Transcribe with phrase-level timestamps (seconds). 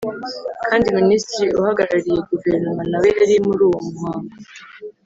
[0.67, 4.35] kandi Minisitiri uhagarariye Guverinoma nawe yari muri uwo muhango